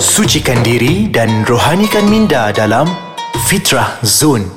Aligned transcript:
Sucikan 0.00 0.56
diri 0.64 1.12
dan 1.12 1.44
rohanikan 1.44 2.08
minda 2.08 2.48
dalam 2.56 2.88
Fitrah 3.44 4.00
Zone. 4.00 4.48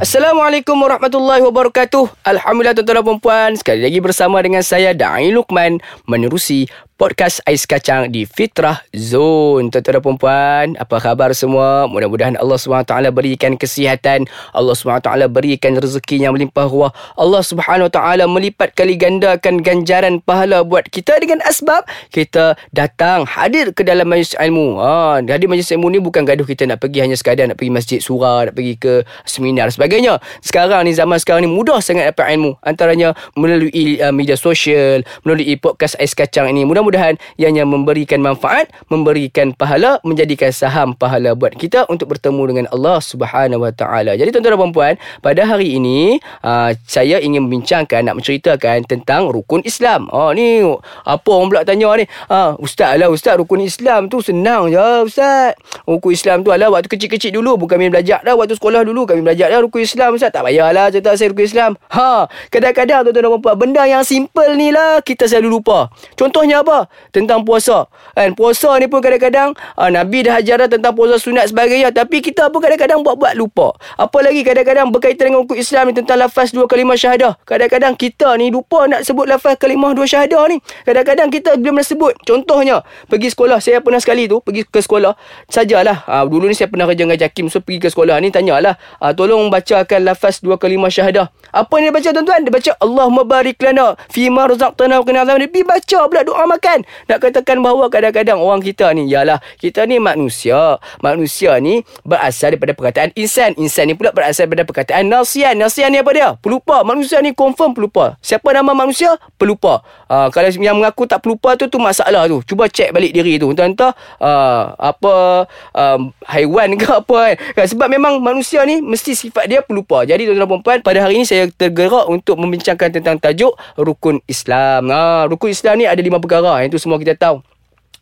Assalamualaikum 0.00 0.72
warahmatullahi 0.72 1.44
wabarakatuh. 1.44 2.24
Alhamdulillah 2.24 2.72
tuan-tuan 2.80 3.04
dan 3.04 3.20
puan 3.20 3.52
sekali 3.60 3.84
lagi 3.84 4.00
bersama 4.00 4.40
dengan 4.40 4.64
saya 4.64 4.96
Dai 4.96 5.28
Lukman 5.28 5.84
menerusi 6.08 6.64
podcast 6.94 7.42
Ais 7.42 7.66
Kacang 7.66 8.06
di 8.06 8.22
Fitrah 8.22 8.78
Zone. 8.94 9.66
Tuan-tuan 9.66 9.98
dan 9.98 10.14
puan 10.14 10.66
apa 10.78 10.96
khabar 11.02 11.34
semua? 11.34 11.90
Mudah-mudahan 11.90 12.38
Allah 12.38 12.54
SWT 12.54 12.94
berikan 13.10 13.58
kesihatan, 13.58 14.30
Allah 14.54 14.74
SWT 14.78 15.10
berikan 15.26 15.74
rezeki 15.74 16.22
yang 16.22 16.38
melimpah 16.38 16.70
ruah. 16.70 16.94
Allah 17.18 17.42
SWT 17.42 17.98
melipat 18.30 18.78
kali 18.78 18.94
gandakan 18.94 19.58
ganjaran 19.58 20.22
pahala 20.22 20.62
buat 20.62 20.86
kita 20.86 21.18
dengan 21.18 21.42
asbab 21.42 21.82
kita 22.14 22.54
datang 22.70 23.26
hadir 23.26 23.74
ke 23.74 23.82
dalam 23.82 24.06
majlis 24.06 24.38
ilmu. 24.38 24.78
Ha, 24.78 25.18
hadir 25.26 25.50
majlis 25.50 25.74
ilmu 25.74 25.90
ni 25.90 25.98
bukan 25.98 26.22
gaduh 26.22 26.46
kita 26.46 26.62
nak 26.70 26.78
pergi 26.78 27.02
hanya 27.02 27.18
sekadar 27.18 27.50
nak 27.50 27.58
pergi 27.58 27.74
masjid 27.74 27.98
surah, 27.98 28.50
nak 28.50 28.54
pergi 28.54 28.78
ke 28.78 29.02
seminar 29.26 29.66
sebagainya. 29.74 30.22
Sekarang 30.46 30.86
ni 30.86 30.94
zaman 30.94 31.18
sekarang 31.18 31.42
ni 31.42 31.50
mudah 31.50 31.82
sangat 31.82 32.14
dapat 32.14 32.38
ilmu 32.38 32.54
antaranya 32.62 33.18
melalui 33.34 33.98
uh, 33.98 34.14
media 34.14 34.38
sosial, 34.38 35.02
melalui 35.26 35.58
podcast 35.58 35.98
Ais 35.98 36.14
Kacang 36.14 36.46
ini. 36.54 36.62
Mudah 36.62 36.83
mudah-mudahan 36.84 37.16
ianya 37.40 37.64
memberikan 37.64 38.20
manfaat, 38.20 38.68
memberikan 38.92 39.56
pahala, 39.56 39.96
menjadikan 40.04 40.52
saham 40.52 40.92
pahala 40.92 41.32
buat 41.32 41.56
kita 41.56 41.88
untuk 41.88 42.12
bertemu 42.12 42.42
dengan 42.52 42.64
Allah 42.70 43.00
Subhanahu 43.00 43.64
Wa 43.64 43.72
Taala. 43.72 44.12
Jadi 44.20 44.28
tuan-tuan 44.28 44.60
dan 44.60 44.70
puan, 44.76 44.94
pada 45.24 45.42
hari 45.48 45.80
ini 45.80 46.20
uh, 46.44 46.76
saya 46.84 47.18
ingin 47.24 47.48
membincangkan 47.48 48.04
nak 48.04 48.20
menceritakan 48.20 48.84
tentang 48.84 49.32
rukun 49.32 49.64
Islam. 49.64 50.12
Oh 50.12 50.30
ni 50.36 50.60
apa 51.08 51.28
orang 51.32 51.48
pula 51.48 51.60
tanya 51.64 51.88
ni? 51.96 52.04
Ah 52.28 52.52
uh, 52.52 52.60
ustaz 52.60 53.00
lah 53.00 53.08
ustaz 53.08 53.40
rukun 53.40 53.64
Islam 53.64 54.12
tu 54.12 54.20
senang 54.20 54.68
je 54.68 54.86
ustaz. 55.08 55.56
Rukun 55.88 56.12
Islam 56.12 56.44
tu 56.44 56.52
adalah 56.52 56.78
waktu 56.78 56.92
kecil-kecil 56.92 57.32
dulu 57.32 57.64
bukan 57.64 57.80
kami 57.80 57.90
belajar 57.90 58.20
dah 58.22 58.36
waktu 58.36 58.54
sekolah 58.54 58.84
dulu 58.84 59.08
kami 59.08 59.24
belajar 59.24 59.48
dah 59.48 59.60
rukun 59.64 59.82
Islam 59.82 60.14
ustaz. 60.14 60.30
Tak 60.34 60.44
payahlah 60.44 60.92
cerita 60.92 61.16
saya 61.16 61.32
rukun 61.32 61.46
Islam. 61.48 61.70
Ha, 61.94 62.28
kadang-kadang 62.52 63.08
tuan-tuan 63.08 63.24
dan 63.24 63.40
puan 63.40 63.56
benda 63.56 63.82
yang 63.88 64.04
simple 64.04 64.52
ni 64.58 64.74
lah 64.74 65.00
kita 65.00 65.24
selalu 65.30 65.58
lupa. 65.58 65.88
Contohnya 66.18 66.66
apa? 66.66 66.73
Tentang 67.14 67.46
puasa. 67.46 67.86
Kan 68.14 68.34
puasa 68.34 68.74
ni 68.82 68.86
pun 68.90 68.98
kadang-kadang 69.02 69.54
uh, 69.78 69.90
Nabi 69.90 70.26
dah 70.26 70.40
ajar 70.40 70.66
dah 70.66 70.68
tentang 70.70 70.94
puasa 70.94 71.18
sunat 71.18 71.50
sebagainya 71.50 71.94
tapi 71.94 72.22
kita 72.22 72.50
pun 72.50 72.58
kadang-kadang 72.62 73.00
buat-buat 73.04 73.34
lupa. 73.38 73.74
Apa 73.98 74.18
lagi 74.24 74.42
kadang-kadang 74.42 74.90
berkaitan 74.90 75.30
dengan 75.30 75.46
hukum 75.46 75.56
Islam 75.58 75.90
ni 75.90 75.94
tentang 75.94 76.18
lafaz 76.18 76.50
dua 76.50 76.66
kalimah 76.66 76.98
syahadah. 76.98 77.38
Kadang-kadang 77.46 77.94
kita 77.94 78.34
ni 78.40 78.50
lupa 78.50 78.86
nak 78.90 79.06
sebut 79.06 79.26
lafaz 79.28 79.58
kalimah 79.58 79.94
dua 79.94 80.06
syahadah 80.08 80.50
ni. 80.50 80.58
Kadang-kadang 80.86 81.28
kita 81.30 81.58
belum 81.60 81.78
nak 81.78 81.86
sebut. 81.86 82.12
Contohnya 82.26 82.82
pergi 83.06 83.28
sekolah 83.30 83.58
saya 83.62 83.78
pernah 83.84 84.00
sekali 84.02 84.26
tu 84.26 84.40
pergi 84.42 84.66
ke 84.66 84.80
sekolah 84.82 85.14
sajalah. 85.52 86.02
Uh, 86.08 86.24
dulu 86.26 86.50
ni 86.50 86.54
saya 86.56 86.70
pernah 86.72 86.88
kerja 86.88 87.02
dengan 87.06 87.18
Jakim 87.20 87.46
so 87.52 87.62
pergi 87.62 87.78
ke 87.84 87.88
sekolah 87.92 88.18
ni 88.18 88.32
tanyalah 88.32 88.74
uh, 88.98 89.12
tolong 89.12 89.52
bacakan 89.52 90.00
lafaz 90.08 90.40
dua 90.40 90.56
kalimah 90.56 90.90
syahadah. 90.90 91.30
Apa 91.54 91.78
yang 91.78 91.90
dia 91.90 91.94
baca 91.94 92.08
tuan-tuan? 92.10 92.40
Dia 92.42 92.52
baca 92.52 92.72
Allahumma 92.80 93.22
barik 93.22 93.60
lana 93.62 93.94
fi 94.10 94.26
razaqtana 94.32 95.00
wa 95.00 95.04
qina 95.04 95.22
azaban. 95.22 95.46
Dia 95.46 95.64
baca 95.66 95.98
pula 96.08 96.22
doa 96.24 96.44
makan. 96.48 96.63
Nak 97.10 97.18
katakan 97.20 97.60
bahawa 97.60 97.92
kadang-kadang 97.92 98.40
orang 98.40 98.64
kita 98.64 98.88
ni 98.96 99.12
ialah 99.12 99.38
kita 99.60 99.84
ni 99.84 100.00
manusia. 100.00 100.80
Manusia 101.04 101.60
ni 101.60 101.84
berasal 102.02 102.56
daripada 102.56 102.72
perkataan 102.72 103.10
insan. 103.18 103.52
Insan 103.60 103.92
ni 103.92 103.94
pula 103.98 104.16
berasal 104.16 104.48
daripada 104.48 104.64
perkataan 104.64 105.04
nasian. 105.06 105.52
Nasian 105.60 105.92
ni 105.92 106.00
apa 106.00 106.10
dia? 106.16 106.28
Pelupa. 106.40 106.80
Manusia 106.82 107.20
ni 107.20 107.36
confirm 107.36 107.76
pelupa. 107.76 108.16
Siapa 108.24 108.48
nama 108.56 108.72
manusia? 108.72 109.16
Pelupa. 109.36 109.84
Uh, 110.08 110.32
kalau 110.32 110.48
yang 110.56 110.80
mengaku 110.80 111.04
tak 111.04 111.20
pelupa 111.20 111.52
tu 111.60 111.68
tu 111.68 111.76
masalah 111.76 112.24
tu. 112.24 112.40
Cuba 112.48 112.70
cek 112.70 112.96
balik 112.96 113.12
diri 113.12 113.36
tu. 113.36 113.52
Entah-entah 113.52 113.92
uh, 114.22 114.62
apa 114.78 115.44
uh, 115.76 115.98
haiwan 116.28 116.80
ke 116.80 116.88
apa 116.88 117.16
kan. 117.32 117.34
kan. 117.60 117.66
Sebab 117.68 117.88
memang 117.92 118.18
manusia 118.24 118.64
ni 118.64 118.80
mesti 118.80 119.12
sifat 119.12 119.50
dia 119.50 119.60
pelupa. 119.60 120.06
Jadi 120.08 120.24
tuan-tuan 120.28 120.48
perempuan 120.48 120.78
pada 120.80 120.98
hari 121.04 121.20
ini 121.20 121.24
saya 121.26 121.50
tergerak 121.50 122.06
untuk 122.06 122.38
membincangkan 122.38 122.88
tentang 122.94 123.16
tajuk 123.18 123.52
rukun 123.74 124.22
Islam. 124.30 124.88
Ha, 124.88 125.26
rukun 125.26 125.50
Islam 125.50 125.74
ni 125.82 125.86
ada 125.88 125.98
lima 125.98 126.22
perkara. 126.22 126.53
Itu 126.62 126.78
semua 126.78 127.02
kita 127.02 127.18
tahu. 127.18 127.42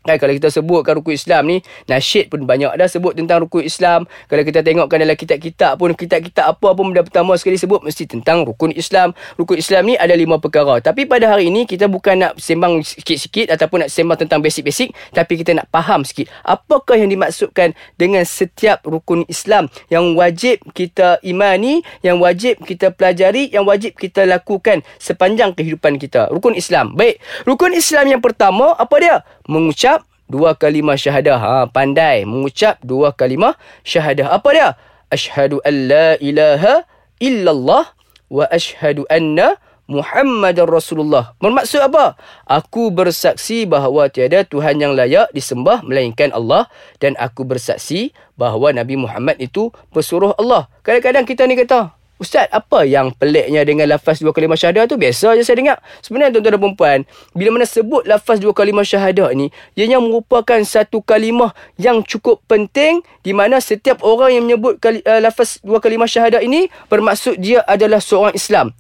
Kan 0.03 0.19
kalau 0.19 0.35
kita 0.35 0.51
sebutkan 0.51 0.99
rukun 0.99 1.15
Islam 1.15 1.43
ni, 1.47 1.57
nasyid 1.87 2.27
pun 2.27 2.43
banyak 2.43 2.75
dah 2.75 2.89
sebut 2.91 3.15
tentang 3.15 3.47
rukun 3.47 3.63
Islam. 3.63 4.11
Kalau 4.27 4.43
kita 4.43 4.67
tengokkan 4.67 4.99
dalam 4.99 5.15
kitab-kitab 5.15 5.79
pun, 5.79 5.95
kitab-kitab 5.95 6.59
apa 6.59 6.69
pun 6.75 6.91
benda 6.91 7.07
pertama 7.07 7.39
sekali 7.39 7.55
sebut 7.55 7.81
mesti 7.87 8.11
tentang 8.11 8.43
rukun 8.43 8.75
Islam. 8.75 9.15
Rukun 9.39 9.63
Islam 9.63 9.83
ni 9.87 9.95
ada 9.95 10.13
lima 10.19 10.43
perkara. 10.43 10.83
Tapi 10.83 11.07
pada 11.07 11.31
hari 11.31 11.55
ini 11.55 11.65
kita 11.71 11.87
bukan 11.87 12.19
nak 12.19 12.33
sembang 12.43 12.83
sikit-sikit 12.83 13.55
ataupun 13.55 13.87
nak 13.87 13.91
sembang 13.95 14.19
tentang 14.27 14.43
basic-basic, 14.43 14.91
tapi 15.15 15.39
kita 15.39 15.55
nak 15.55 15.71
faham 15.71 16.03
sikit. 16.03 16.27
Apakah 16.43 16.99
yang 16.99 17.11
dimaksudkan 17.11 17.79
dengan 17.95 18.27
setiap 18.27 18.83
rukun 18.83 19.23
Islam 19.31 19.71
yang 19.87 20.19
wajib 20.19 20.59
kita 20.75 21.23
imani, 21.23 21.87
yang 22.03 22.19
wajib 22.19 22.59
kita 22.67 22.91
pelajari, 22.91 23.55
yang 23.55 23.63
wajib 23.63 23.95
kita 23.95 24.27
lakukan 24.27 24.83
sepanjang 24.99 25.55
kehidupan 25.55 25.97
kita. 26.03 26.27
Rukun 26.35 26.59
Islam. 26.59 26.99
Baik, 26.99 27.23
rukun 27.47 27.71
Islam 27.73 28.11
yang 28.11 28.23
pertama 28.23 28.75
apa 28.75 28.97
dia? 28.99 29.17
Mengucap 29.49 30.07
dua 30.31 30.57
kalimah 30.57 30.97
syahadah. 30.97 31.39
Ha, 31.39 31.57
pandai 31.69 32.25
mengucap 32.25 32.81
dua 32.81 33.13
kalimah 33.13 33.59
syahadah. 33.85 34.33
Apa 34.33 34.49
dia? 34.55 34.69
Ashhadu 35.13 35.61
an 35.67 35.75
la 35.91 36.09
ilaha 36.19 36.89
illallah 37.21 37.93
wa 38.33 38.45
ashhadu 38.49 39.05
anna 39.13 39.61
Muhammadar 39.91 40.65
Rasulullah. 40.65 41.37
Bermaksud 41.37 41.85
apa? 41.85 42.17
Aku 42.49 42.89
bersaksi 42.89 43.69
bahawa 43.69 44.09
tiada 44.09 44.41
Tuhan 44.47 44.81
yang 44.81 44.97
layak 44.97 45.29
disembah 45.37 45.85
melainkan 45.85 46.33
Allah 46.33 46.71
dan 46.97 47.13
aku 47.21 47.45
bersaksi 47.45 48.17
bahawa 48.41 48.73
Nabi 48.73 48.97
Muhammad 48.97 49.37
itu 49.37 49.69
pesuruh 49.93 50.33
Allah. 50.41 50.71
Kadang-kadang 50.81 51.29
kita 51.29 51.45
ni 51.45 51.61
kata, 51.61 51.93
Ustaz, 52.21 52.47
apa 52.55 52.87
yang 52.87 53.11
peliknya 53.19 53.67
dengan 53.67 53.91
lafaz 53.91 54.23
dua 54.23 54.31
kalimah 54.31 54.55
syahadah 54.55 54.87
tu? 54.87 54.95
Biasa 54.95 55.35
je 55.35 55.43
saya 55.43 55.59
dengar. 55.59 55.77
Sebenarnya 56.07 56.39
tuan-tuan 56.39 56.55
dan 56.55 56.61
perempuan, 56.63 56.99
bila 57.35 57.51
mana 57.59 57.67
sebut 57.67 58.07
lafaz 58.07 58.39
dua 58.39 58.55
kalimah 58.55 58.87
syahadah 58.87 59.35
ni, 59.35 59.51
ianya 59.75 59.99
merupakan 59.99 60.61
satu 60.63 61.03
kalimah 61.03 61.51
yang 61.83 61.99
cukup 62.07 62.39
penting 62.47 63.03
di 63.27 63.35
mana 63.35 63.59
setiap 63.59 64.07
orang 64.07 64.39
yang 64.39 64.45
menyebut 64.47 64.79
kali, 64.79 65.03
uh, 65.03 65.19
lafaz 65.19 65.59
dua 65.67 65.83
kalimah 65.83 66.07
syahadah 66.07 66.39
ini 66.47 66.71
bermaksud 66.87 67.43
dia 67.43 67.67
adalah 67.67 67.99
seorang 67.99 68.39
Islam. 68.39 68.71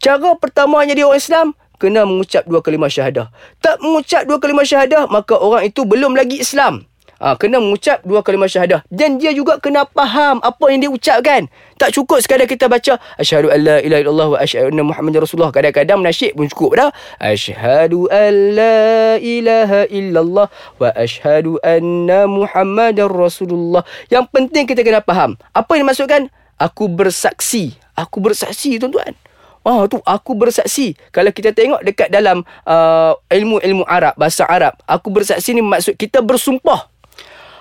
Cara 0.00 0.32
pertamanya 0.40 0.96
dia 0.96 1.04
orang 1.04 1.20
Islam, 1.20 1.46
kena 1.76 2.08
mengucap 2.08 2.48
dua 2.48 2.64
kalimah 2.64 2.88
syahadah. 2.88 3.28
Tak 3.60 3.76
mengucap 3.84 4.24
dua 4.24 4.40
kalimah 4.40 4.64
syahadah, 4.64 5.04
maka 5.12 5.36
orang 5.36 5.68
itu 5.68 5.84
belum 5.84 6.16
lagi 6.16 6.40
Islam 6.40 6.89
ha, 7.20 7.36
kena 7.36 7.60
mengucap 7.60 8.00
dua 8.02 8.24
kalimah 8.24 8.48
syahadah 8.48 8.80
dan 8.88 9.20
dia 9.20 9.30
juga 9.36 9.60
kena 9.60 9.84
faham 9.92 10.40
apa 10.40 10.64
yang 10.72 10.80
dia 10.80 10.90
ucapkan. 10.90 11.46
Tak 11.76 11.92
cukup 11.96 12.20
sekadar 12.20 12.48
kita 12.48 12.66
baca 12.66 12.96
asyhadu 13.20 13.52
alla 13.52 13.80
ilaha 13.80 14.00
illallah 14.00 14.28
wa 14.32 14.38
asyhadu 14.40 14.68
anna 14.72 14.84
muhammadar 14.84 15.20
rasulullah. 15.22 15.52
Kadang-kadang 15.52 16.00
nasyid 16.00 16.32
pun 16.34 16.48
cukup 16.48 16.70
dah. 16.76 16.90
Asyhadu 17.20 18.08
alla 18.08 19.20
ilaha 19.20 19.80
illallah 19.92 20.46
wa 20.80 20.88
asyhadu 20.96 21.60
anna 21.60 22.24
muhammadar 22.24 23.12
rasulullah. 23.12 23.84
Yang 24.08 24.24
penting 24.32 24.64
kita 24.64 24.80
kena 24.80 25.00
faham. 25.04 25.36
Apa 25.52 25.76
yang 25.76 25.84
dimaksudkan? 25.88 26.32
Aku 26.60 26.88
bersaksi. 26.92 27.76
Aku 27.96 28.20
bersaksi 28.20 28.76
tuan-tuan. 28.76 29.16
Oh 29.60 29.84
tu 29.84 30.00
aku 30.08 30.32
bersaksi. 30.32 30.96
Kalau 31.12 31.28
kita 31.32 31.52
tengok 31.52 31.84
dekat 31.84 32.08
dalam 32.08 32.44
uh, 32.64 33.12
ilmu-ilmu 33.28 33.84
Arab 33.84 34.16
bahasa 34.16 34.48
Arab 34.48 34.72
aku 34.88 35.12
bersaksi 35.12 35.52
ni 35.52 35.60
maksud 35.60 36.00
kita 36.00 36.24
bersumpah 36.24 36.88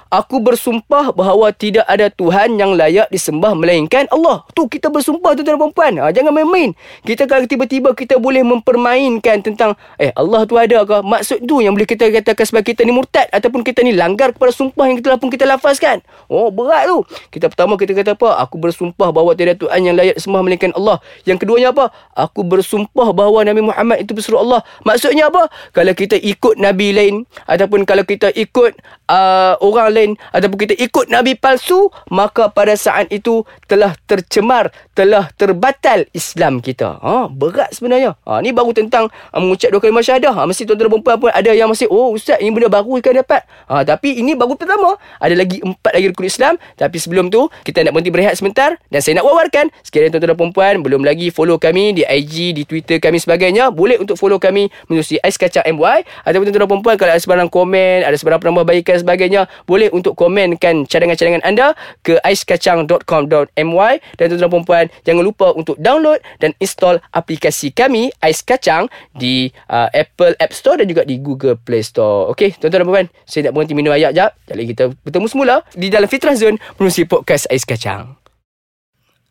Aku 0.09 0.42
bersumpah 0.42 1.14
bahawa 1.14 1.53
tidak 1.53 1.86
ada 1.86 2.09
Tuhan 2.09 2.58
yang 2.58 2.74
layak 2.74 3.14
disembah 3.14 3.53
melainkan 3.53 4.09
Allah. 4.09 4.42
Tu 4.58 4.66
kita 4.66 4.90
bersumpah 4.90 5.38
tu 5.38 5.46
tuan 5.46 5.62
perempuan. 5.62 6.02
Ha, 6.02 6.09
jangan 6.09 6.34
main-main. 6.34 6.74
Kita 7.06 7.30
kalau 7.30 7.46
tiba-tiba 7.46 7.94
kita 7.94 8.18
boleh 8.18 8.42
mempermainkan 8.42 9.46
tentang 9.46 9.78
eh 10.02 10.09
Allah 10.18 10.50
tu 10.50 10.58
ada 10.58 10.81
ke? 10.81 11.06
Maksud 11.06 11.46
tu 11.46 11.62
yang 11.62 11.78
boleh 11.78 11.86
kita 11.86 12.09
katakan 12.09 12.42
sebab 12.42 12.66
kita 12.66 12.81
ni 12.90 12.90
murtad 12.90 13.30
ataupun 13.30 13.62
kita 13.62 13.86
ni 13.86 13.94
langgar 13.94 14.34
kepada 14.34 14.50
sumpah 14.50 14.90
yang 14.90 14.97
kita 14.97 15.14
pun 15.22 15.29
kita 15.29 15.46
lafazkan. 15.46 16.02
Oh 16.26 16.50
berat 16.50 16.90
tu. 16.90 17.05
Kita 17.29 17.46
pertama 17.46 17.78
kita 17.78 17.94
kata 17.94 18.17
apa? 18.17 18.41
Aku 18.50 18.58
bersumpah 18.58 19.14
bahawa 19.14 19.38
tidak 19.38 19.62
ada 19.62 19.70
Tuhan 19.70 19.79
yang 19.85 19.94
layak 19.94 20.17
disembah 20.17 20.41
melainkan 20.41 20.73
Allah. 20.73 20.97
Yang 21.29 21.46
keduanya 21.46 21.70
apa? 21.70 21.94
Aku 22.17 22.41
bersumpah 22.41 23.14
bahawa 23.14 23.46
Nabi 23.46 23.62
Muhammad 23.62 24.02
itu 24.02 24.17
pesuruh 24.17 24.41
Allah. 24.41 24.66
Maksudnya 24.82 25.29
apa? 25.29 25.53
Kalau 25.70 25.94
kita 25.94 26.17
ikut 26.17 26.58
nabi 26.58 26.97
lain 26.97 27.29
ataupun 27.46 27.85
kalau 27.85 28.02
kita 28.02 28.34
ikut 28.34 28.73
uh, 29.05 29.53
orang 29.62 29.94
lain 29.94 29.98
lain 29.99 30.11
ataupun 30.31 30.57
kita 30.63 30.73
ikut 30.79 31.11
nabi 31.11 31.35
palsu 31.35 31.91
maka 32.07 32.47
pada 32.47 32.79
saat 32.79 33.11
itu 33.11 33.43
telah 33.67 33.91
tercemar 34.07 34.72
telah 34.96 35.28
terbatal 35.35 36.07
Islam 36.16 36.63
kita. 36.63 36.99
Ha 37.03 37.28
berat 37.28 37.75
sebenarnya. 37.75 38.16
Ha 38.23 38.40
ni 38.40 38.55
baru 38.55 38.72
tentang 38.72 39.11
uh, 39.11 39.40
mengucap 39.40 39.75
dua 39.75 39.84
kalimah 39.84 40.03
syahadah. 40.03 40.31
Ha 40.35 40.47
mesti 40.47 40.63
tuan-tuan 40.63 40.87
dan 40.87 40.91
perempuan 40.96 41.16
pun 41.19 41.29
ada 41.31 41.51
yang 41.51 41.67
masih 41.67 41.91
oh 41.91 42.16
ustaz 42.16 42.40
ini 42.40 42.51
benda 42.55 42.72
baru 42.72 42.99
kan 43.03 43.19
dapat. 43.19 43.43
Ha 43.67 43.84
tapi 43.84 44.19
ini 44.19 44.35
baru 44.40 44.55
pertama. 44.55 44.96
Ada 45.19 45.35
lagi 45.35 45.59
empat 45.59 45.91
lagi 45.91 46.05
rukun 46.16 46.28
Islam. 46.28 46.53
Tapi 46.79 46.97
sebelum 46.97 47.28
tu 47.28 47.52
kita 47.67 47.84
nak 47.84 47.91
berhenti 47.95 48.11
berehat 48.11 48.35
sebentar 48.40 48.79
dan 48.87 48.99
saya 49.03 49.19
nak 49.19 49.28
wawarkan. 49.28 49.72
Sekiranya 49.84 50.16
tuan-tuan 50.16 50.31
dan 50.35 50.37
perempuan 50.40 50.73
belum 50.85 51.02
lagi 51.03 51.28
follow 51.34 51.57
kami 51.59 51.97
di 51.97 52.03
IG 52.05 52.55
di 52.55 52.63
Twitter 52.63 53.02
kami 53.02 53.17
sebagainya 53.17 53.73
boleh 53.73 53.97
untuk 53.97 54.16
follow 54.16 54.37
kami 54.37 54.69
menerusi 54.85 55.17
Ais 55.25 55.35
Kacang 55.35 55.66
MY 55.66 56.05
ataupun 56.23 56.45
tuan-tuan 56.49 56.63
dan 56.66 56.69
perempuan 56.69 56.95
kalau 57.02 57.11
ada 57.13 57.22
sebarang 57.22 57.49
komen 57.49 58.05
ada 58.05 58.16
sebarang 58.16 58.40
penambahbaikan 58.40 59.02
sebagainya 59.02 59.49
boleh 59.66 59.89
untuk 59.91 60.16
komenkan 60.16 60.86
cadangan-cadangan 60.86 61.44
anda 61.44 61.74
ke 62.06 62.18
aiskacang.com.my 62.22 63.94
dan 64.18 64.26
tuan-tuan 64.30 64.52
perempuan 64.52 64.86
jangan 65.03 65.24
lupa 65.24 65.52
untuk 65.56 65.76
download 65.82 66.22
dan 66.38 66.53
install 66.62 67.02
aplikasi 67.16 67.74
kami 67.74 68.14
Ais 68.22 68.44
Kacang 68.44 68.91
di 69.16 69.50
uh, 69.72 69.88
Apple 69.94 70.36
App 70.38 70.53
Store 70.53 70.78
dan 70.78 70.88
juga 70.88 71.08
di 71.08 71.18
Google 71.20 71.56
Play 71.56 71.82
Store. 71.82 72.30
Okey, 72.36 72.59
tuan-tuan 72.59 72.84
dan 72.84 72.88
puan, 72.88 73.08
saya 73.26 73.50
nak 73.50 73.53
berhenti 73.58 73.74
minum 73.74 73.96
air 73.96 74.12
jap. 74.12 74.36
Jadi 74.46 74.64
kita 74.76 74.84
bertemu 75.03 75.28
semula 75.28 75.56
di 75.74 75.88
dalam 75.88 76.08
Fitrah 76.08 76.36
Zone 76.36 76.59
menerusi 76.78 77.08
podcast 77.08 77.47
Ais 77.47 77.64
Kacang. 77.64 78.18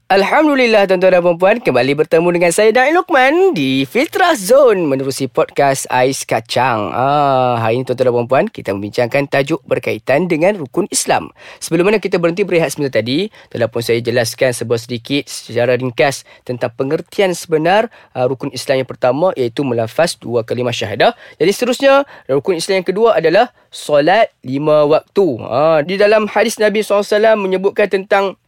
Alhamdulillah 0.09 0.89
tuan-tuan 0.89 1.21
dan 1.21 1.37
puan 1.37 1.61
kembali 1.61 1.93
bertemu 1.93 2.29
dengan 2.33 2.49
saya 2.49 2.73
Dain 2.73 2.97
Lukman 2.97 3.53
di 3.53 3.85
Fitrah 3.85 4.33
Zone 4.41 4.89
menerusi 4.89 5.29
podcast 5.29 5.85
Ais 5.93 6.25
Kacang. 6.25 6.97
Ah, 6.97 7.61
hari 7.61 7.77
ini 7.77 7.85
tuan-tuan 7.85 8.17
dan 8.17 8.25
puan 8.25 8.47
kita 8.49 8.73
membincangkan 8.73 9.29
tajuk 9.29 9.61
berkaitan 9.69 10.25
dengan 10.25 10.57
rukun 10.57 10.89
Islam. 10.89 11.29
Sebelum 11.61 11.93
mana 11.93 12.01
kita 12.01 12.17
berhenti 12.17 12.41
berehat 12.41 12.73
sebentar 12.73 13.05
tadi, 13.05 13.29
telah 13.53 13.69
pun 13.69 13.85
saya 13.85 14.01
jelaskan 14.01 14.57
sebuah 14.57 14.81
sedikit 14.81 15.29
secara 15.29 15.77
ringkas 15.77 16.25
tentang 16.41 16.73
pengertian 16.73 17.37
sebenar 17.37 17.93
uh, 18.17 18.25
rukun 18.25 18.49
Islam 18.57 18.81
yang 18.81 18.89
pertama 18.89 19.37
iaitu 19.37 19.61
melafaz 19.61 20.17
dua 20.17 20.41
kalimah 20.41 20.73
syahadah. 20.73 21.13
Jadi 21.37 21.53
seterusnya 21.53 22.09
rukun 22.33 22.57
Islam 22.57 22.81
yang 22.81 22.89
kedua 22.89 23.21
adalah 23.21 23.53
solat 23.69 24.33
lima 24.41 24.89
waktu. 24.89 25.37
Ah, 25.45 25.85
di 25.85 26.01
dalam 26.01 26.25
hadis 26.33 26.57
Nabi 26.57 26.81
SAW 26.81 27.37
menyebutkan 27.37 27.93
tentang 27.93 28.41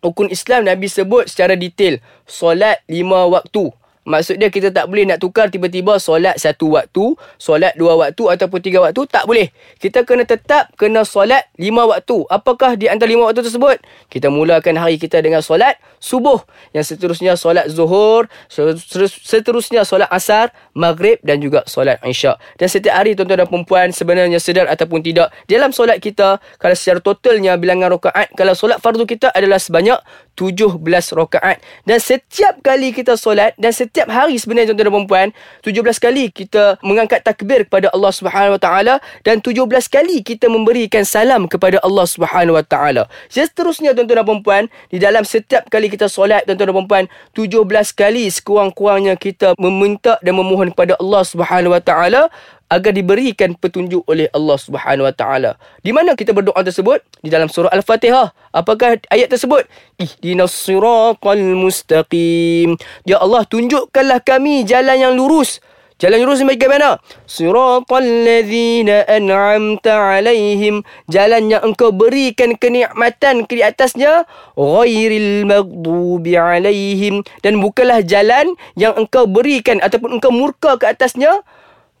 Rukun 0.00 0.32
Islam 0.32 0.64
Nabi 0.64 0.88
sebut 0.88 1.28
secara 1.28 1.56
detail 1.56 2.00
solat 2.24 2.80
lima 2.88 3.28
waktu. 3.28 3.79
Maksud 4.10 4.42
dia 4.42 4.50
kita 4.50 4.74
tak 4.74 4.90
boleh 4.90 5.06
nak 5.06 5.22
tukar 5.22 5.46
tiba-tiba 5.46 6.02
solat 6.02 6.34
satu 6.42 6.74
waktu, 6.74 7.14
solat 7.38 7.78
dua 7.78 7.94
waktu 7.94 8.26
ataupun 8.26 8.58
tiga 8.58 8.82
waktu. 8.82 9.06
Tak 9.06 9.30
boleh. 9.30 9.54
Kita 9.78 10.02
kena 10.02 10.26
tetap 10.26 10.74
kena 10.74 11.06
solat 11.06 11.46
lima 11.54 11.86
waktu. 11.86 12.26
Apakah 12.26 12.74
di 12.74 12.90
antara 12.90 13.06
lima 13.06 13.30
waktu 13.30 13.46
tersebut? 13.46 13.78
Kita 14.10 14.26
mulakan 14.26 14.74
hari 14.74 14.98
kita 14.98 15.22
dengan 15.22 15.38
solat 15.40 15.78
subuh. 16.02 16.42
Yang 16.74 16.96
seterusnya 16.96 17.38
solat 17.38 17.70
zuhur. 17.70 18.26
Seterusnya 18.50 19.86
solat 19.86 20.10
asar, 20.10 20.50
maghrib 20.74 21.22
dan 21.22 21.38
juga 21.38 21.62
solat 21.70 22.02
isyak. 22.02 22.40
Dan 22.58 22.66
setiap 22.66 22.98
hari 22.98 23.14
tuan-tuan 23.14 23.44
dan 23.44 23.48
perempuan 23.48 23.86
sebenarnya 23.94 24.40
sedar 24.40 24.66
ataupun 24.66 25.04
tidak. 25.04 25.30
Dalam 25.44 25.70
solat 25.70 26.00
kita, 26.00 26.40
kalau 26.56 26.74
secara 26.74 26.98
totalnya 27.04 27.54
bilangan 27.60 27.92
rokaat, 27.92 28.32
kalau 28.34 28.56
solat 28.56 28.80
fardu 28.80 29.04
kita 29.04 29.28
adalah 29.30 29.60
sebanyak 29.60 30.00
17 30.34 30.80
rokaat. 31.12 31.60
Dan 31.84 32.00
setiap 32.00 32.64
kali 32.64 32.96
kita 32.96 33.20
solat 33.20 33.52
dan 33.60 33.76
setiap 33.76 33.99
setiap 34.00 34.16
hari 34.16 34.40
sebenarnya 34.40 34.72
tuan-tuan 34.72 34.96
dan 34.96 35.04
puan 35.04 35.28
17 35.60 36.00
kali 36.00 36.32
kita 36.32 36.80
mengangkat 36.80 37.20
takbir 37.20 37.68
kepada 37.68 37.92
Allah 37.92 38.08
Subhanahu 38.08 38.56
Wa 38.56 38.62
Taala 38.64 38.94
dan 39.28 39.44
17 39.44 39.68
kali 39.92 40.24
kita 40.24 40.48
memberikan 40.48 41.04
salam 41.04 41.44
kepada 41.44 41.76
Allah 41.84 42.08
Subhanahu 42.08 42.56
Wa 42.56 42.64
Taala. 42.64 43.12
Seterusnya 43.28 43.92
tuan-tuan 43.92 44.24
dan 44.24 44.40
puan 44.40 44.64
di 44.88 44.96
dalam 44.96 45.20
setiap 45.28 45.68
kali 45.68 45.92
kita 45.92 46.08
solat 46.08 46.48
tuan-tuan 46.48 46.72
dan 46.72 46.88
puan 46.88 47.04
17 47.36 47.60
kali 47.92 48.24
sekurang-kurangnya 48.32 49.20
kita 49.20 49.52
meminta 49.60 50.16
dan 50.24 50.32
memohon 50.32 50.72
kepada 50.72 50.96
Allah 50.96 51.20
Subhanahu 51.20 51.76
Wa 51.76 51.84
Taala 51.84 52.32
agar 52.70 52.94
diberikan 52.94 53.58
petunjuk 53.58 54.06
oleh 54.06 54.30
Allah 54.30 54.54
Subhanahu 54.54 55.10
Wa 55.10 55.14
Taala. 55.14 55.50
Di 55.82 55.90
mana 55.90 56.14
kita 56.14 56.30
berdoa 56.30 56.62
tersebut? 56.62 57.02
Di 57.18 57.28
dalam 57.28 57.50
surah 57.50 57.74
Al-Fatihah. 57.74 58.30
Apakah 58.54 59.02
ayat 59.10 59.26
tersebut? 59.26 59.66
Ihdinas 59.98 60.54
siratal 60.54 61.42
mustaqim. 61.58 62.78
Ya 63.02 63.18
Allah, 63.18 63.42
tunjukkanlah 63.42 64.22
kami 64.22 64.62
jalan 64.62 64.96
yang 64.96 65.12
lurus. 65.18 65.58
Jalan 66.00 66.24
lurus 66.24 66.40
macam 66.40 66.72
mana? 66.72 66.96
Siratal 67.28 68.08
ladzina 68.24 69.04
an'amta 69.04 70.16
alaihim. 70.16 70.80
Jalan 71.12 71.52
yang 71.52 71.60
engkau 71.60 71.92
berikan 71.92 72.56
kenikmatan 72.56 73.44
ke 73.44 73.60
atasnya. 73.60 74.24
Ghairil 74.56 75.44
maghdubi 75.44 76.40
alaihim. 76.40 77.20
Dan 77.44 77.60
bukanlah 77.60 78.00
jalan 78.00 78.56
yang 78.80 78.96
engkau 78.96 79.28
berikan 79.28 79.76
ataupun 79.84 80.16
engkau 80.16 80.32
murka 80.32 80.80
ke 80.80 80.88
atasnya 80.88 81.44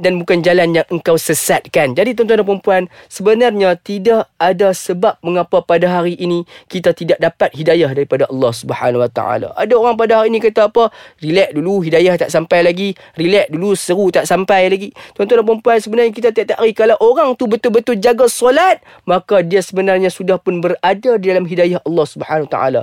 dan 0.00 0.20
bukan 0.20 0.44
jalan 0.44 0.76
yang 0.76 0.84
engkau 0.92 1.16
sesatkan. 1.16 1.96
Jadi 1.96 2.12
tuan-tuan 2.12 2.44
dan 2.44 2.60
puan 2.60 2.84
sebenarnya 3.08 3.76
tidak 3.80 4.28
ada 4.36 4.76
sebab 4.76 5.16
mengapa 5.24 5.64
pada 5.64 5.88
hari 5.88 6.20
ini 6.20 6.44
kita 6.68 6.92
tidak 6.92 7.16
dapat 7.20 7.52
hidayah 7.56 7.88
daripada 7.96 8.28
Allah 8.28 8.52
Subhanahu 8.52 9.00
Wa 9.00 9.10
Taala. 9.10 9.48
Ada 9.56 9.72
orang 9.76 9.96
pada 9.96 10.20
hari 10.20 10.28
ini 10.36 10.40
kata 10.44 10.68
apa? 10.68 10.92
Relax 11.20 11.56
dulu, 11.56 11.80
hidayah 11.80 12.20
tak 12.20 12.28
sampai 12.28 12.60
lagi. 12.60 12.92
Relax 13.16 13.48
dulu, 13.48 13.72
seru 13.72 14.12
tak 14.12 14.28
sampai 14.28 14.68
lagi. 14.68 14.92
Tuan-tuan 15.16 15.40
dan 15.40 15.58
puan 15.64 15.78
sebenarnya 15.80 16.12
kita 16.12 16.28
tiap-tiap 16.32 16.60
hari 16.60 16.76
kalau 16.76 16.96
orang 17.00 17.32
tu 17.36 17.48
betul-betul 17.48 17.96
jaga 17.96 18.28
solat, 18.28 18.84
maka 19.08 19.40
dia 19.40 19.64
sebenarnya 19.64 20.12
sudah 20.12 20.36
pun 20.36 20.60
berada 20.60 21.16
di 21.16 21.26
dalam 21.32 21.48
hidayah 21.48 21.80
Allah 21.88 22.04
Subhanahu 22.04 22.46
Wa 22.48 22.52
Taala. 22.52 22.82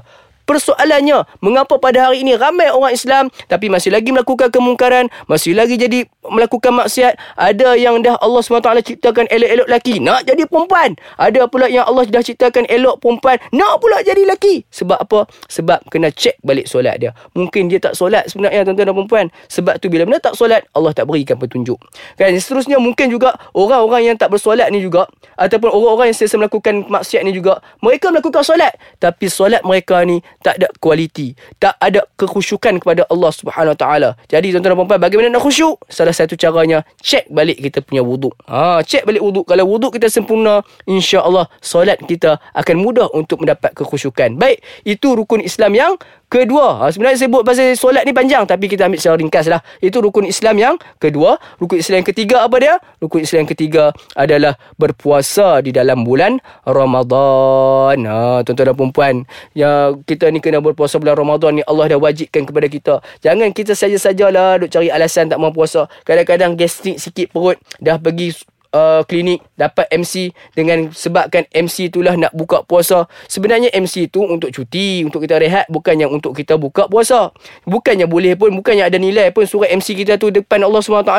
Persoalannya, 0.52 1.24
mengapa 1.40 1.80
pada 1.80 2.12
hari 2.12 2.28
ini 2.28 2.36
ramai 2.36 2.68
orang 2.68 2.92
Islam 2.92 3.32
tapi 3.48 3.72
masih 3.72 3.88
lagi 3.88 4.12
melakukan 4.12 4.52
kemungkaran, 4.52 5.08
masih 5.32 5.56
lagi 5.56 5.80
jadi 5.80 6.04
melakukan 6.28 6.76
maksiat. 6.76 7.16
Ada 7.40 7.80
yang 7.80 8.04
dah 8.04 8.20
Allah 8.20 8.44
SWT 8.44 8.68
ciptakan 8.84 9.32
elok-elok 9.32 9.68
lelaki, 9.72 10.04
nak 10.04 10.28
jadi 10.28 10.44
perempuan. 10.44 11.00
Ada 11.16 11.48
pula 11.48 11.72
yang 11.72 11.88
Allah 11.88 12.04
dah 12.04 12.20
ciptakan 12.20 12.68
elok 12.68 13.00
perempuan, 13.00 13.40
nak 13.56 13.80
pula 13.80 14.04
jadi 14.04 14.28
lelaki. 14.28 14.68
Sebab 14.68 15.00
apa? 15.00 15.32
Sebab 15.48 15.88
kena 15.88 16.12
cek 16.12 16.44
balik 16.44 16.68
solat 16.68 17.00
dia. 17.00 17.16
Mungkin 17.32 17.72
dia 17.72 17.80
tak 17.80 17.96
solat 17.96 18.28
sebenarnya 18.28 18.68
tuan-tuan 18.68 18.92
dan 18.92 18.96
perempuan. 19.00 19.26
Sebab 19.48 19.80
tu 19.80 19.88
bila 19.88 20.04
benda 20.04 20.20
tak 20.20 20.36
solat, 20.36 20.68
Allah 20.76 20.92
tak 20.92 21.08
berikan 21.08 21.40
petunjuk. 21.40 21.80
Kan? 22.20 22.36
Seterusnya 22.36 22.76
mungkin 22.76 23.08
juga 23.08 23.40
orang-orang 23.56 24.12
yang 24.12 24.16
tak 24.20 24.36
bersolat 24.36 24.68
ni 24.68 24.84
juga 24.84 25.08
ataupun 25.40 25.72
orang-orang 25.72 26.12
yang 26.12 26.20
sesa 26.20 26.36
melakukan 26.36 26.84
maksiat 26.92 27.24
ni 27.24 27.32
juga, 27.32 27.64
mereka 27.80 28.12
melakukan 28.12 28.44
solat 28.44 28.76
tapi 29.00 29.32
solat 29.32 29.64
mereka 29.64 30.04
ni 30.04 30.20
tak 30.42 30.58
ada 30.58 30.68
kualiti, 30.82 31.38
tak 31.62 31.78
ada 31.78 32.04
kekhusyukan 32.18 32.82
kepada 32.82 33.06
Allah 33.08 33.32
Subhanahu 33.32 33.78
Taala. 33.78 34.18
Jadi 34.28 34.54
tuan-tuan 34.54 34.74
dan 34.74 34.88
puan 34.90 35.00
bagaimana 35.02 35.30
nak 35.30 35.46
khusyuk? 35.46 35.78
Salah 35.88 36.14
satu 36.14 36.34
caranya 36.34 36.82
cek 37.02 37.30
balik 37.30 37.62
kita 37.62 37.86
punya 37.86 38.02
wuduk. 38.02 38.34
Ha, 38.50 38.82
cek 38.82 39.06
balik 39.06 39.22
wuduk. 39.22 39.46
Kalau 39.46 39.66
wuduk 39.70 39.94
kita 39.96 40.10
sempurna, 40.10 40.66
insya-Allah 40.90 41.48
solat 41.62 42.02
kita 42.04 42.42
akan 42.58 42.76
mudah 42.82 43.08
untuk 43.14 43.46
mendapat 43.46 43.72
kekhusyukan. 43.78 44.36
Baik, 44.36 44.66
itu 44.84 45.14
rukun 45.14 45.46
Islam 45.46 45.78
yang 45.78 45.94
kedua. 46.32 46.80
Ha, 46.82 46.84
sebenarnya 46.96 47.20
saya 47.20 47.28
sebut 47.28 47.44
pasal 47.44 47.76
solat 47.76 48.08
ni 48.08 48.16
panjang 48.16 48.48
tapi 48.48 48.72
kita 48.72 48.88
ambil 48.88 48.98
secara 48.98 49.20
ringkas 49.20 49.46
lah. 49.52 49.62
Itu 49.84 50.00
rukun 50.00 50.24
Islam 50.24 50.56
yang 50.58 50.76
kedua. 50.98 51.36
Rukun 51.60 51.84
Islam 51.84 52.02
yang 52.02 52.10
ketiga 52.10 52.48
apa 52.48 52.56
dia? 52.58 52.76
Rukun 53.04 53.28
Islam 53.28 53.44
yang 53.44 53.52
ketiga 53.52 53.84
adalah 54.16 54.56
berpuasa 54.80 55.60
di 55.60 55.76
dalam 55.76 56.08
bulan 56.08 56.40
Ramadan. 56.64 57.98
Ha, 58.08 58.42
tuan-tuan 58.48 58.72
dan 58.72 58.90
puan 58.96 59.16
ya 59.52 59.92
kita 60.08 60.31
ni 60.32 60.40
kena 60.40 60.64
berpuasa 60.64 60.98
bulan 60.98 61.20
Ramadan 61.20 61.60
ni 61.60 61.64
Allah 61.68 61.96
dah 61.96 62.00
wajibkan 62.00 62.48
kepada 62.48 62.68
kita. 62.72 62.94
Jangan 63.22 63.52
kita 63.52 63.76
saja-sajalah 63.76 64.64
duk 64.64 64.72
cari 64.72 64.88
alasan 64.88 65.28
tak 65.28 65.38
mau 65.38 65.52
puasa. 65.52 65.86
Kadang-kadang 66.08 66.56
gastrik 66.56 66.98
sikit 66.98 67.30
perut 67.36 67.60
dah 67.78 68.00
pergi 68.00 68.34
uh, 68.76 69.02
klinik 69.06 69.44
dapat 69.56 69.88
MC 69.92 70.32
dengan 70.56 70.90
sebabkan 70.92 71.46
MC 71.52 71.92
itulah 71.92 72.16
nak 72.18 72.32
buka 72.34 72.64
puasa. 72.66 73.06
Sebenarnya 73.28 73.70
MC 73.72 74.10
itu 74.12 74.24
untuk 74.24 74.50
cuti, 74.52 75.06
untuk 75.06 75.24
kita 75.24 75.38
rehat 75.38 75.68
bukannya 75.70 76.08
untuk 76.08 76.36
kita 76.36 76.58
buka 76.58 76.88
puasa. 76.88 77.32
Bukannya 77.68 78.08
boleh 78.08 78.36
pun, 78.36 78.52
bukannya 78.56 78.88
ada 78.88 78.98
nilai 78.98 79.30
pun 79.32 79.46
surat 79.46 79.70
MC 79.72 79.94
kita 80.04 80.18
tu 80.18 80.32
depan 80.32 80.64
Allah 80.64 80.82
SWT. 80.82 81.14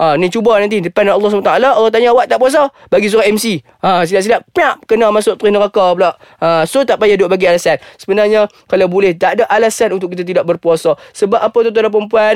Ha, 0.00 0.04
ni 0.18 0.28
cuba 0.32 0.58
nanti 0.58 0.80
depan 0.80 1.08
Allah 1.08 1.28
SWT. 1.30 1.50
Allah 1.50 1.90
tanya 1.92 2.12
awak 2.12 2.26
tak 2.28 2.40
puasa? 2.40 2.68
Bagi 2.88 3.08
surat 3.12 3.28
MC. 3.28 3.62
Ha, 3.84 4.04
silap-silap, 4.08 4.42
piak, 4.50 4.84
kena 4.88 5.12
masuk 5.12 5.38
train 5.38 5.54
neraka 5.54 5.94
pula. 5.94 6.16
Ha, 6.40 6.64
so 6.66 6.82
tak 6.82 6.98
payah 6.98 7.16
duk 7.20 7.30
bagi 7.30 7.46
alasan. 7.46 7.78
Sebenarnya 8.00 8.48
kalau 8.66 8.88
boleh 8.88 9.14
tak 9.14 9.40
ada 9.40 9.44
alasan 9.48 9.94
untuk 9.94 10.12
kita 10.12 10.24
tidak 10.26 10.44
berpuasa. 10.48 10.96
Sebab 11.14 11.40
apa 11.40 11.56
tuan-tuan 11.64 11.86
dan 11.88 11.92
perempuan? 11.92 12.34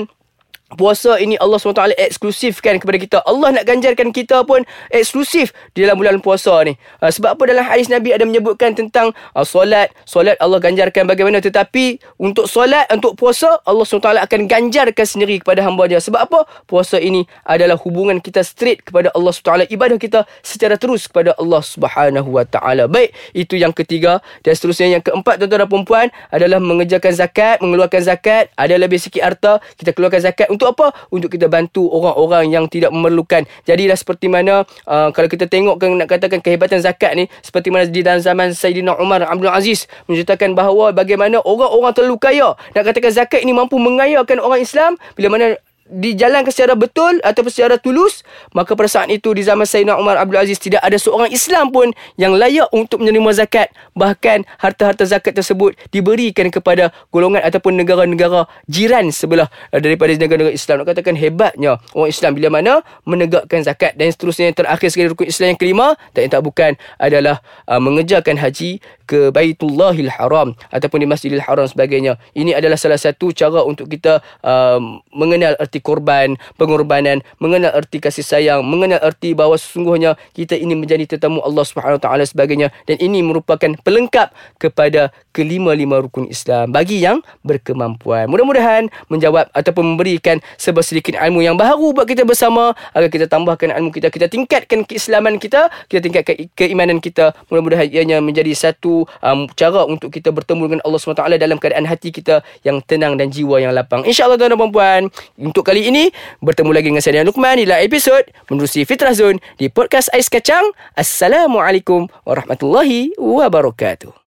Puasa 0.76 1.16
ini 1.16 1.40
Allah 1.40 1.56
SWT 1.56 1.96
eksklusifkan 1.96 2.76
kepada 2.76 2.98
kita. 3.00 3.18
Allah 3.24 3.56
nak 3.56 3.64
ganjarkan 3.64 4.12
kita 4.12 4.44
pun 4.44 4.60
eksklusif 4.92 5.56
di 5.72 5.88
dalam 5.88 5.96
bulan 5.96 6.20
puasa 6.20 6.52
ni. 6.66 6.76
Uh, 7.00 7.08
sebab 7.08 7.38
apa 7.38 7.42
dalam 7.48 7.64
hadis 7.64 7.88
Nabi 7.88 8.12
ada 8.12 8.28
menyebutkan 8.28 8.76
tentang 8.76 9.16
uh, 9.32 9.46
solat. 9.46 9.88
Solat 10.04 10.36
Allah 10.44 10.60
ganjarkan 10.60 11.08
bagaimana. 11.08 11.40
Tetapi 11.40 12.04
untuk 12.20 12.44
solat, 12.50 12.84
untuk 12.92 13.16
puasa, 13.16 13.64
Allah 13.64 13.84
SWT 13.86 14.28
akan 14.28 14.40
ganjarkan 14.44 15.06
sendiri 15.08 15.40
kepada 15.40 15.64
hamba 15.64 15.88
dia. 15.88 16.02
Sebab 16.04 16.20
apa? 16.20 16.44
Puasa 16.68 17.00
ini 17.00 17.24
adalah 17.48 17.80
hubungan 17.80 18.20
kita 18.20 18.44
straight 18.44 18.84
kepada 18.84 19.08
Allah 19.16 19.32
SWT. 19.32 19.72
Ibadah 19.72 19.96
kita 19.96 20.20
secara 20.44 20.76
terus 20.76 21.08
kepada 21.08 21.32
Allah 21.40 21.64
SWT. 21.64 22.58
Baik, 22.92 23.10
itu 23.32 23.54
yang 23.56 23.72
ketiga. 23.72 24.20
Dan 24.44 24.52
seterusnya 24.52 25.00
yang 25.00 25.04
keempat, 25.04 25.40
tuan-tuan 25.40 25.64
dan 25.64 25.68
perempuan, 25.70 26.06
adalah 26.28 26.60
mengejarkan 26.60 27.12
zakat, 27.14 27.56
mengeluarkan 27.64 28.02
zakat. 28.04 28.52
Ada 28.58 28.76
lebih 28.76 29.00
sikit 29.00 29.22
harta, 29.24 29.62
kita 29.78 29.96
keluarkan 29.96 30.20
zakat 30.20 30.46
untuk 30.58 30.74
apa? 30.74 30.90
Untuk 31.14 31.30
kita 31.30 31.46
bantu 31.46 31.86
orang-orang 31.86 32.50
yang 32.50 32.66
tidak 32.66 32.90
memerlukan. 32.90 33.46
Jadilah 33.62 33.94
seperti 33.94 34.26
mana 34.26 34.66
uh, 34.90 35.14
kalau 35.14 35.30
kita 35.30 35.46
tengok 35.46 35.78
kan 35.78 35.94
nak 35.94 36.10
katakan 36.10 36.42
kehebatan 36.42 36.82
zakat 36.82 37.14
ni 37.14 37.30
seperti 37.40 37.70
mana 37.70 37.86
di 37.86 38.02
dalam 38.02 38.18
zaman 38.18 38.50
Sayyidina 38.50 38.98
Umar 38.98 39.22
Abdul 39.22 39.54
Aziz 39.54 39.86
menceritakan 40.10 40.58
bahawa 40.58 40.90
bagaimana 40.90 41.38
orang-orang 41.46 41.94
terlalu 41.94 42.18
kaya 42.18 42.58
nak 42.74 42.82
katakan 42.82 43.14
zakat 43.14 43.40
ini 43.46 43.54
mampu 43.54 43.78
mengayakan 43.78 44.42
orang 44.42 44.60
Islam 44.60 44.98
bila 45.14 45.30
mana 45.30 45.54
dijalankan 45.88 46.52
secara 46.52 46.76
betul 46.76 47.18
ataupun 47.24 47.50
secara 47.50 47.80
tulus 47.80 48.22
maka 48.52 48.76
pada 48.76 48.88
saat 48.88 49.08
itu 49.08 49.32
di 49.32 49.42
zaman 49.44 49.64
Sayyidina 49.64 49.96
Umar 49.96 50.20
Abdul 50.20 50.40
Aziz 50.40 50.60
tidak 50.60 50.84
ada 50.84 50.96
seorang 51.00 51.32
Islam 51.32 51.72
pun 51.72 51.90
yang 52.20 52.36
layak 52.36 52.68
untuk 52.72 53.00
menerima 53.00 53.44
zakat. 53.44 53.72
Bahkan 53.96 54.44
harta-harta 54.60 55.04
zakat 55.08 55.34
tersebut 55.34 55.74
diberikan 55.90 56.48
kepada 56.52 56.92
golongan 57.10 57.42
ataupun 57.42 57.74
negara-negara 57.76 58.46
jiran 58.68 59.08
sebelah 59.10 59.48
eh, 59.72 59.80
daripada 59.80 60.14
negara-negara 60.14 60.54
Islam. 60.54 60.84
Nak 60.84 60.86
katakan 60.94 61.14
hebatnya 61.16 61.80
orang 61.96 62.10
Islam 62.12 62.30
bila 62.36 62.48
mana 62.52 62.72
menegakkan 63.08 63.64
zakat. 63.64 63.96
Dan 63.96 64.12
seterusnya 64.12 64.52
yang 64.52 64.56
terakhir 64.56 64.88
sekali 64.92 65.08
rukun 65.10 65.28
Islam 65.28 65.56
yang 65.56 65.60
kelima 65.60 65.86
tak 66.12 66.20
yang 66.26 66.32
tak 66.32 66.44
bukan 66.44 66.72
adalah 67.00 67.40
uh, 67.66 67.80
mengejarkan 67.80 68.36
haji 68.38 68.82
ke 69.08 69.32
Baitullahil 69.32 70.12
Haram 70.12 70.52
ataupun 70.68 71.00
di 71.00 71.08
Masjidil 71.08 71.40
Haram 71.40 71.64
sebagainya. 71.64 72.20
Ini 72.36 72.52
adalah 72.52 72.76
salah 72.76 73.00
satu 73.00 73.32
cara 73.32 73.64
untuk 73.64 73.88
kita 73.88 74.20
uh, 74.44 74.78
mengenal 75.16 75.56
erti 75.56 75.77
erti 75.78 75.86
korban, 75.86 76.34
pengorbanan, 76.58 77.22
mengenal 77.38 77.70
erti 77.78 78.02
kasih 78.02 78.26
sayang, 78.26 78.66
mengenal 78.66 78.98
erti 78.98 79.30
bahawa 79.30 79.54
sesungguhnya 79.54 80.18
kita 80.34 80.58
ini 80.58 80.74
menjadi 80.74 81.06
tetamu 81.06 81.38
Allah 81.46 81.62
Subhanahu 81.62 82.02
taala 82.02 82.26
sebagainya 82.26 82.74
dan 82.90 82.98
ini 82.98 83.22
merupakan 83.22 83.70
pelengkap 83.86 84.34
kepada 84.58 85.14
kelima-lima 85.30 86.02
rukun 86.02 86.26
Islam 86.26 86.74
bagi 86.74 86.98
yang 86.98 87.22
berkemampuan. 87.46 88.26
Mudah-mudahan 88.26 88.90
menjawab 89.06 89.46
ataupun 89.54 89.94
memberikan 89.94 90.42
sebuah 90.58 90.82
sedikit 90.82 91.14
ilmu 91.14 91.46
yang 91.46 91.54
baru 91.54 91.94
buat 91.94 92.10
kita 92.10 92.26
bersama 92.26 92.74
agar 92.90 93.06
kita 93.06 93.30
tambahkan 93.30 93.70
ilmu 93.70 93.94
kita, 93.94 94.10
kita 94.10 94.26
tingkatkan 94.26 94.82
keislaman 94.82 95.38
kita, 95.38 95.70
kita 95.86 96.02
tingkatkan 96.02 96.34
keimanan 96.58 96.98
kita. 96.98 97.38
Mudah-mudahan 97.46 97.86
ianya 97.86 98.18
menjadi 98.18 98.50
satu 98.50 99.06
um, 99.22 99.46
cara 99.54 99.86
untuk 99.86 100.10
kita 100.10 100.34
bertemu 100.34 100.74
dengan 100.74 100.80
Allah 100.82 100.98
SWT 100.98 101.22
dalam 101.38 101.56
keadaan 101.62 101.86
hati 101.86 102.10
kita 102.10 102.42
yang 102.66 102.82
tenang 102.82 103.14
dan 103.14 103.30
jiwa 103.30 103.62
yang 103.62 103.70
lapang. 103.70 104.02
InsyaAllah 104.02 104.40
tuan-tuan 104.40 104.58
dan 104.58 104.72
puan 104.72 105.02
untuk 105.38 105.67
kali 105.68 105.92
ini 105.92 106.08
bertemu 106.40 106.70
lagi 106.72 106.88
dengan 106.88 107.04
saya 107.04 107.20
Lukman 107.20 107.60
di 107.60 107.68
episod 107.68 108.24
menerusi 108.48 108.88
Fitrah 108.88 109.12
Zone 109.12 109.36
di 109.60 109.68
podcast 109.68 110.08
Ais 110.16 110.32
Kacang. 110.32 110.72
Assalamualaikum 110.96 112.08
warahmatullahi 112.24 113.12
wabarakatuh. 113.20 114.08